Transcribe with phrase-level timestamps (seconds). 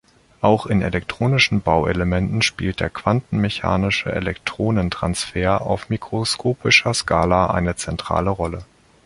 [0.41, 8.65] Auch in elektronischen Bauelementen spielt der quantenmechanische Elektronentransfer auf mikroskopischer Skala eine zentrale Rolle.